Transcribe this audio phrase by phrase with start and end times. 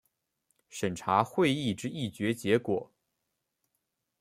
[0.67, 2.91] 审查会议之议决结果